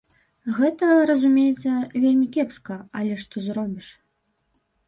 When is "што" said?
3.25-3.47